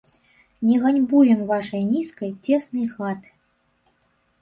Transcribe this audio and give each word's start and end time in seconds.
Не 0.69 0.75
ганьбуем 0.85 1.45
вашай 1.53 1.83
нізкай, 1.91 2.35
цеснай 2.47 2.85
хаты. 2.97 3.29